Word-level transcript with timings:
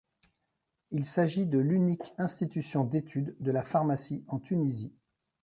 Il 0.89 1.05
s'agit 1.05 1.45
de 1.45 1.59
l'unique 1.59 2.15
institution 2.17 2.85
d'étude 2.85 3.35
de 3.39 3.51
la 3.51 3.63
pharmacie 3.63 4.25
en 4.29 4.39
Tunisie. 4.39 4.95